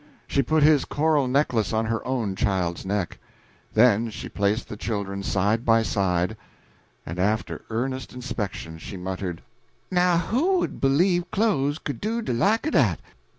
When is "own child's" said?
2.07-2.87